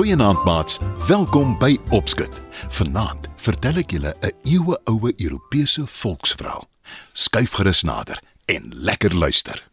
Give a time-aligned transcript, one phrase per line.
[0.00, 2.38] Goeienaand maats, welkom by Opskud.
[2.72, 6.64] Vanaand vertel ek julle 'n eeueoue Europese volksverhaal.
[7.12, 9.68] Skuif gerus nader en lekker luister.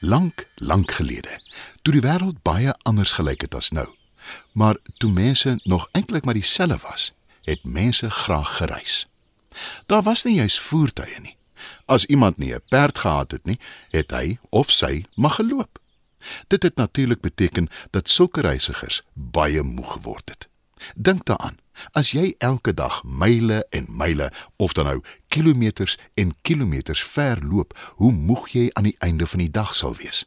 [0.00, 1.40] Lank, lank gelede,
[1.82, 3.88] toe die wêreld baie anders gelyk het as nou,
[4.52, 7.12] maar toe mense nog eintlik maar dieselfde was,
[7.42, 9.06] het mense graag gereis.
[9.86, 11.36] Daar was nie juis voertuie nie.
[11.84, 13.58] As iemand nie 'n perd gehad het nie,
[13.90, 15.84] het hy of sy mag geloop.
[16.48, 20.48] Dit het natuurlik beteken dat sulke reisigers baie moeg geword het.
[20.94, 21.58] Dink daaraan,
[21.92, 27.76] as jy elke dag myle en myle of dan nou kilometers en kilometers ver loop,
[27.96, 30.24] hoe moeg jy aan die einde van die dag sal wees.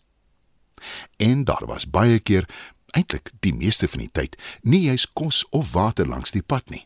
[1.18, 2.48] En daar was baie keer,
[2.92, 6.86] eintlik die meeste van die tyd, nie jy's kos of water langs die pad nie.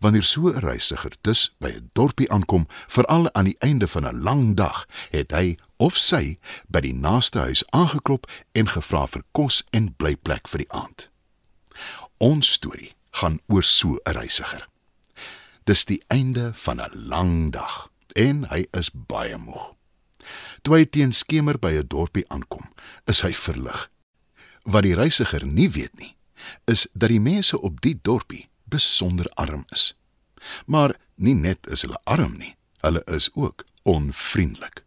[0.00, 4.22] Wanneer so 'n reisiger dus by 'n dorpie aankom, veral aan die einde van 'n
[4.22, 6.36] lang dag, het hy of sy
[6.68, 11.06] by die naaste huis aangeklop en gevra vir kos en blyplek vir die aand.
[12.20, 14.66] Ons storie gaan oor so 'n reisiger.
[15.64, 19.74] Dis die einde van 'n lang dag en hy is baie moeg.
[20.62, 22.66] Toe hy teen skemer by 'n dorpie aankom,
[23.06, 23.88] is hy verlig.
[24.64, 26.14] Wat die reisiger nie weet nie,
[26.64, 29.94] is dat die mense op die dorpie besonder arm is.
[30.66, 34.82] Maar nie net is hulle arm nie, hulle is ook onvriendelik.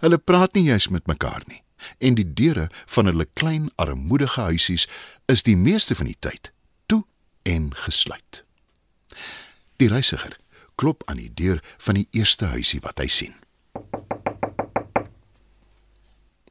[0.00, 1.62] Hulle praat nie juis met mekaar nie
[1.98, 4.88] en die deure van hulle klein armoedige huisies
[5.26, 6.50] is die meeste van die tyd
[6.86, 7.04] toe
[7.42, 8.42] en gesluit.
[9.78, 10.36] Die reisiger
[10.78, 13.34] klop aan die deur van die eerste huisie wat hy sien.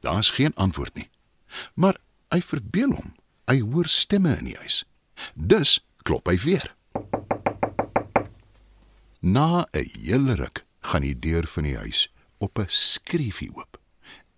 [0.04, 1.08] Daar's geen antwoord nie.
[1.74, 1.96] Maar
[2.30, 3.14] hy verbeel hom,
[3.48, 4.82] hy hoor stemme in die huis.
[5.34, 6.68] Dus klop hy weer.
[9.20, 13.78] Na 'n hele ruk gaan die deur van die huis op 'n skreefie oop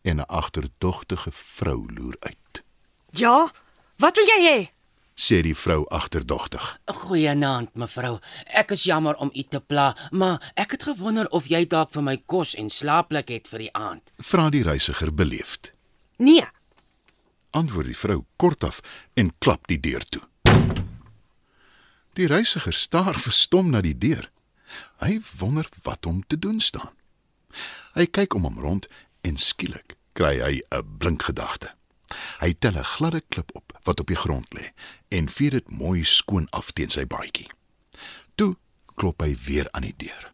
[0.02, 2.62] en 'n agterdogtige vrou loer uit.
[3.10, 3.52] Ja,
[3.96, 4.78] wat wil jy hê?
[5.20, 6.78] sê die vrou agterdogtig.
[6.84, 8.18] Goeienaand mevrou.
[8.46, 12.02] Ek is jammer om u te pla, maar ek het gewonder of jy dalk vir
[12.02, 14.02] my kos en slaapplek het vir die aand.
[14.16, 15.70] Vra die reisiger beleefd.
[16.16, 16.46] Nee,
[17.50, 18.78] Antwoord die vrou kortaf
[19.18, 20.22] en klap die deur toe.
[22.14, 24.28] Die reisiger staar verstom na die deur.
[25.02, 26.90] Hy wonder wat om te doen staan.
[27.90, 28.86] Hy kyk om hom rond
[29.26, 31.70] en skielik kry hy 'n blink gedagte.
[32.40, 34.70] Hy tel 'n gladde klip op wat op die grond lê
[35.08, 37.50] en vee dit mooi skoon af teen sy baadjie.
[38.36, 38.54] Toe
[38.94, 40.30] klop hy weer aan die deur.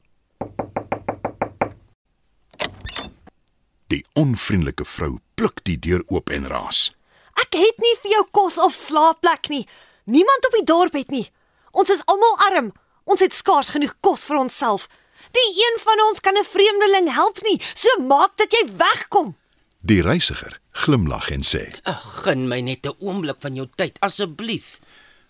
[3.88, 6.92] Die onvriendelike vrou pluk die deur oop en raas.
[7.36, 9.68] ek het nie vir jou kos of slaapplek nie.
[10.04, 11.30] Niemand op die dorp het nie.
[11.72, 12.72] Ons is almal arm.
[13.04, 14.88] Ons het skaars genoeg kos vir onsself.
[15.36, 17.60] Nie een van ons kan 'n vreemdeling help nie.
[17.74, 19.36] So maak dat jy wegkom.
[19.80, 24.78] Die reisiger glimlag en sê: Ag, gun my net 'n oomblik van jou tyd asseblief.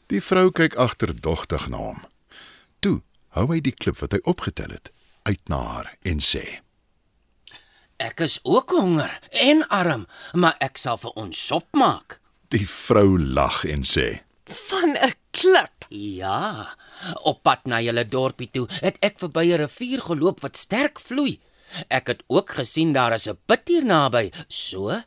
[0.07, 2.05] Die vrou kyk agterdogtig na hom.
[2.81, 3.01] Toe
[3.35, 4.91] hou hy die klip wat hy opgetel het
[5.23, 6.61] uit na haar en sê:
[7.97, 12.21] Ek is ook honger en arm, maar ek sal vir ons sop maak.
[12.49, 14.21] Die vrou lag en sê:
[14.69, 15.73] Van 'n klip.
[15.89, 16.75] Ja,
[17.23, 21.39] op pad na julle dorpie toe het ek verby 'n rivier geloop wat sterk vloei.
[21.89, 24.31] Ek het ook gesien daar is 'n put hier naby.
[24.49, 25.03] So,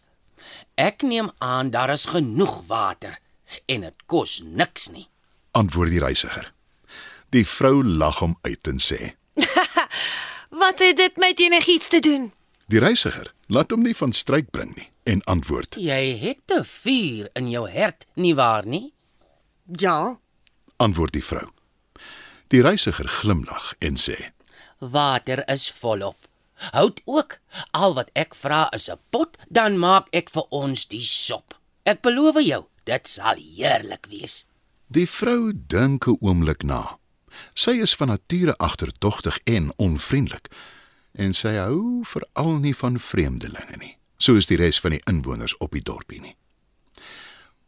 [0.76, 3.18] ek neem aan daar is genoeg water
[3.66, 5.08] en dit kos niks nie.
[5.52, 6.52] Antwoord die reisiger.
[7.30, 9.14] Die vrou lag hom uit en sê:
[10.62, 12.34] Wat het dit met enigiets te doen?
[12.68, 17.30] Die reisiger laat hom nie van stryk bring nie en antwoord: Jy het 'n vuur
[17.34, 18.94] in jou hart, nie waar nie?
[19.66, 20.18] Ja,
[20.80, 21.50] Antwoord die vrou.
[22.50, 24.32] Die reisiger glimlag en sê:
[24.80, 26.18] Water is volop.
[26.72, 27.38] Hout ook.
[27.72, 31.56] Al wat ek vra is 'n pot, dan maak ek vir ons die sop.
[31.84, 34.46] Ek beloof jou, dit sal heerlik wees.
[34.88, 36.98] Die vrou dink 'n oomblik na.
[37.54, 40.50] Sy is van nature agterdogtig en onvriendelik
[41.14, 45.72] en sy hou veral nie van vreemdelinge nie, soos die res van die inwoners op
[45.72, 46.36] die dorpie nie.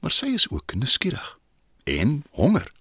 [0.02, 1.38] Maar sy is ook nuuskierig
[1.84, 2.72] en honger.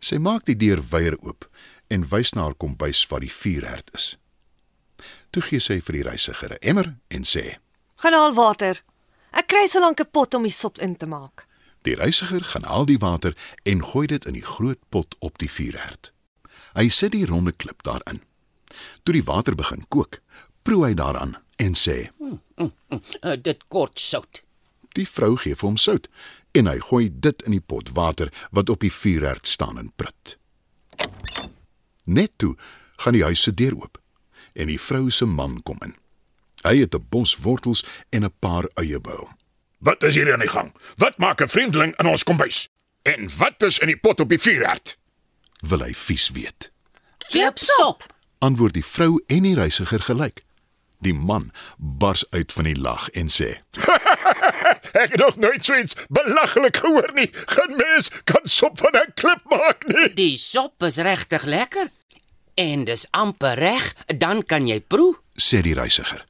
[0.00, 1.44] Sy maak die deur weier oop
[1.88, 4.14] en wys na haar kombuis waar die vuurherd is.
[5.30, 7.56] Toe gee sy vir die reisiger 'n emmer en sê:
[8.00, 8.80] gaan haal water.
[9.36, 11.44] Ek kry so lank 'n pot om die sop in te maak.
[11.82, 15.50] Die reisiger gaan haal die water en gooi dit in die groot pot op die
[15.50, 16.12] vuurherd.
[16.74, 18.20] Hy sit die ronde klip daarin.
[19.02, 20.18] Toe die water begin kook,
[20.62, 22.10] proe hy daaraan en sê:
[22.60, 24.42] Uh, dit kort sout.
[24.92, 26.08] "Die vrou gee vir hom sout
[26.52, 30.36] en hy gooi dit in die pot water wat op die vuurherd staan en prut.
[32.04, 32.56] Net toe
[32.96, 33.98] gaan die huis se deur oop
[34.54, 35.94] en die vrou se man kom in.
[36.62, 39.36] Hy het 'n bos wortels en 'n paar eie by hom.
[39.78, 40.72] Wat is hier aan die gang?
[40.96, 42.68] Wat maak 'n vreemdeling in ons kombuis?
[43.02, 44.96] En wat is in die pot op die vuurherd?
[45.60, 46.70] Wil hy vies weet?
[47.30, 48.04] Klipsop.
[48.38, 50.42] Antwoord die vrou en die reisiger gelyk.
[51.00, 53.54] Die man bars uit van die lag en sê:
[55.02, 57.30] Ek het nog nooit so iets belaglik gehoor nie.
[57.32, 60.12] Geen mens kan sop van 'n klip maak nie.
[60.14, 61.88] Die sop is regtig lekker.
[62.54, 65.16] En dis amper reg, dan kan jy proe.
[65.36, 66.24] sê die reisiger.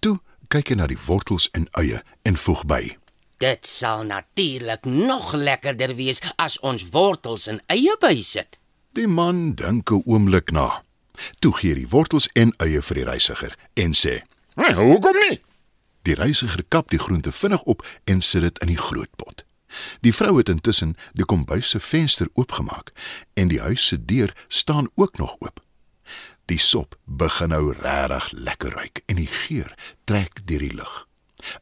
[0.00, 0.18] Toe
[0.48, 2.96] kyk hy na die wortels en eie en voeg by:
[3.38, 8.56] Dit sal natuurlik nog lekkerder wees as ons wortels en eie bysit.
[8.94, 10.82] Die man dink 'n oomblik na.
[11.38, 14.20] Toe gee hy die wortels en eie vir die reisiger en sê:
[14.56, 15.40] Nee, hoekom nie?
[16.06, 19.42] Die reisiger kap die groente vinnig op en sit dit in die groot pot.
[20.00, 22.92] Die vrou het intussen die kombuis se venster oopgemaak
[23.34, 25.60] en die huis se deur staan ook nog oop.
[26.46, 29.74] Die sop begin nou regtig lekker ruik en die geur
[30.04, 31.06] trek deur die lug.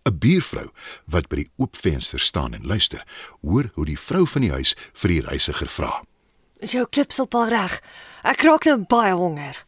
[0.04, 0.68] 'n Buurvrou
[1.04, 3.02] wat by die oop venster staan en luister,
[3.40, 6.04] hoor hoe die vrou van die huis vir die reisiger vra.
[6.64, 7.72] Is jou klipsop al reg?
[8.24, 9.58] Ek raak nou baie honger.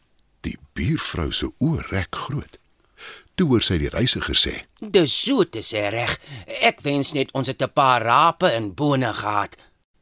[0.41, 2.57] Die buurvrou se oë rek groot.
[3.37, 6.15] Toe hoor sy die reisiger sê: Dis so te sê reg.
[6.65, 9.53] Ek wens net ons het 'n paar rape en bone gehad.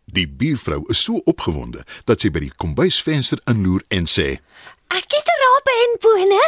[0.05, 4.39] Die buurvrou is so opgewonde dat sy by die kombuisvenster inloer en sê:
[4.87, 6.43] Ek het rape en bone.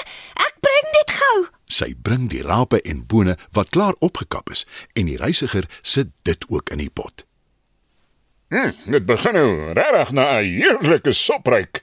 [0.48, 1.48] Ek bring dit gou.
[1.68, 6.46] Sy bring die rape en bone wat klaar opgekap is en die reisiger sit dit
[6.48, 7.27] ook in die pot.
[8.48, 11.82] Hm, dit begin nou regtig na 'n heerlike sop ruik.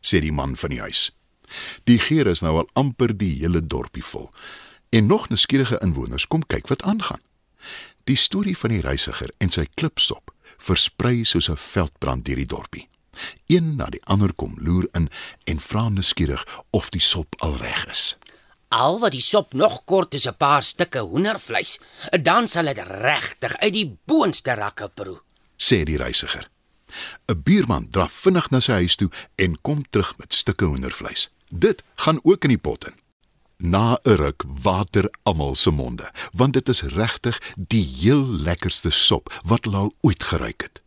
[0.00, 1.10] sê die man van die huis.
[1.84, 4.30] Die geur is nou al amper die hele dorpie vol.
[4.90, 7.20] En nog nuuskierige inwoners kom kyk wat aangaan.
[8.04, 12.88] Die storie van die reisiger en sy klipsop versprei soos 'n veldbrand deur die dorpie.
[13.46, 15.10] Een na die ander kom loer in
[15.44, 18.16] en vra nuuskierig of die sop al reg is.
[18.68, 21.78] Al wat die sop nog kort is 'n paar stukke hoendervleis,
[22.22, 25.20] dan sal dit regtig uit die boonste rakke proe.
[25.66, 26.48] Sê die reisiger.
[27.26, 31.28] 'n Buurman draf vinnig na sy huis toe en kom terug met stukke hoendervleis.
[31.48, 32.94] Dit gaan ook in die pot in.
[33.56, 39.40] Na 'n ruk water almal se monde, want dit is regtig die heel lekkerste sop
[39.44, 40.82] wat hulle al ooit geruik het.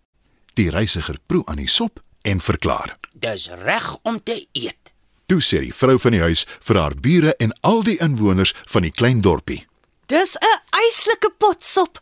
[0.53, 2.97] Die reisiger proe aan die sop en verklaar.
[3.13, 4.77] Dis reg om te eet.
[5.25, 8.81] Toe sê die vrou van die huis vir haar bure en al die inwoners van
[8.81, 9.65] die klein dorpie:
[10.05, 11.99] Dis 'n eislike pot sop.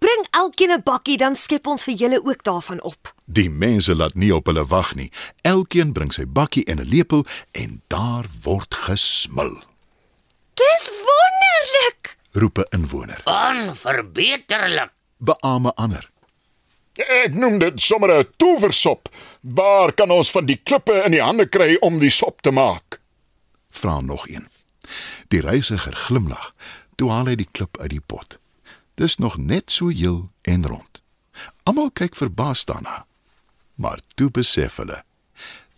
[0.00, 3.12] Bring elkeen 'n bakkie dan skep ons vir julle ook daarvan op.
[3.24, 5.10] Die mense laat nie op hulle wag nie.
[5.42, 9.54] Elkeen bring sy bakkie en 'n lepel en daar word gesmil.
[10.54, 12.16] Dis wonderlik.
[12.32, 13.20] Roep 'n inwoner.
[13.24, 14.90] Onverbeterlik.
[15.18, 16.08] Beame ander.
[16.96, 19.08] Ek noem dit sommer 'n towersop.
[19.40, 23.00] Waar kan ons van die klippe in die hande kry om die sop te maak?
[23.70, 24.48] Vra nog een.
[25.28, 26.54] Die reisiger glimlag.
[26.96, 28.38] Toe haal hy die klip uit die pot.
[29.00, 31.02] Dis nog net so heel en rond.
[31.62, 33.06] Almal kyk verbaas daarna.
[33.74, 35.00] Maar toe besef hulle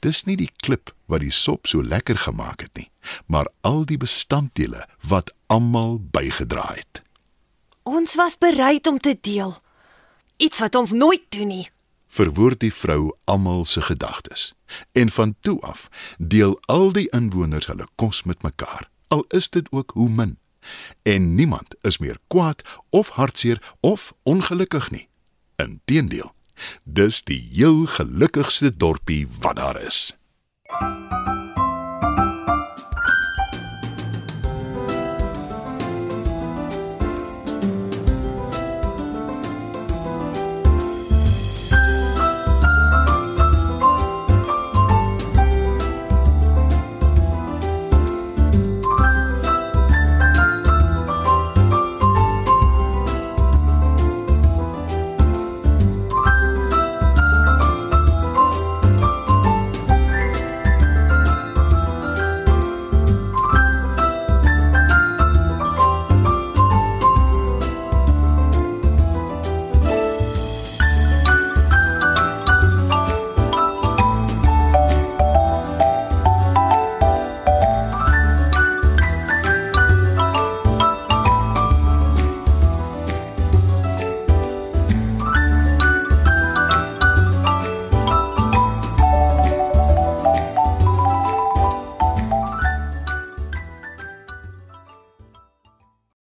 [0.03, 2.89] dis nie die klip wat die sop so lekker gemaak het nie,
[3.31, 7.03] maar al die bestanddele wat almal bygedra het.
[7.87, 9.55] Ons was bereid om te deel.
[10.43, 11.69] Iets wat ons nooit doen nie.
[12.11, 14.51] Verwoord die vrou almal se gedagtes.
[14.93, 15.87] En van toe af
[16.19, 20.39] deel al die inwoners hulle kos met mekaar, al is dit ook hoe min.
[21.03, 25.09] En niemand is meer kwaad of hartseer of ongelukkig nie.
[25.57, 26.33] Inteendeel,
[26.85, 30.15] dis die heel gelukkigste dorpie wat daar is.